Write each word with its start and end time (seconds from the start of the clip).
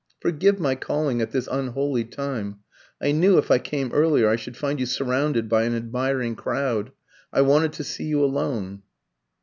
"Forgive 0.19 0.59
my 0.59 0.73
calling 0.73 1.21
at 1.21 1.29
this 1.29 1.45
unholy 1.51 2.03
time. 2.05 2.61
I 2.99 3.11
knew 3.11 3.37
if 3.37 3.51
I 3.51 3.59
came 3.59 3.93
earlier 3.93 4.29
I 4.29 4.35
should 4.35 4.57
find 4.57 4.79
you 4.79 4.87
surrounded 4.87 5.47
by 5.47 5.61
an 5.61 5.75
admiring 5.75 6.35
crowd. 6.35 6.91
I 7.31 7.41
wanted 7.41 7.73
to 7.73 7.83
see 7.83 8.05
you 8.05 8.23
alone." 8.25 8.81